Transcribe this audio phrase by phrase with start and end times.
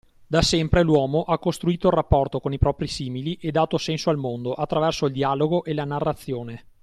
[0.25, 4.17] Da sempre l’uomo ha costruito il rapporto con i propri simili e dato senso al
[4.17, 6.65] mondo, attraverso il dialogo e la narrazione.